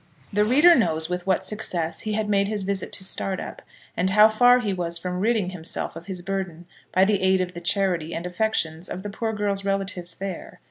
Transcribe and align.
The 0.33 0.43
reader 0.43 0.73
knows 0.73 1.09
with 1.09 1.27
what 1.27 1.45
success 1.45 1.99
he 1.99 2.13
had 2.13 2.27
made 2.27 2.47
his 2.47 2.63
visit 2.63 2.91
to 2.93 3.03
Startup, 3.03 3.61
and 3.95 4.09
how 4.09 4.29
far 4.29 4.57
he 4.57 4.73
was 4.73 4.97
from 4.97 5.19
ridding 5.19 5.51
himself 5.51 5.95
of 5.95 6.07
his 6.07 6.23
burden 6.23 6.65
by 6.91 7.05
the 7.05 7.21
aid 7.21 7.39
of 7.39 7.53
the 7.53 7.61
charity 7.61 8.15
and 8.15 8.25
affections 8.25 8.89
of 8.89 9.03
the 9.03 9.11
poor 9.11 9.31
girl's 9.31 9.63
relatives 9.63 10.15
there. 10.15 10.59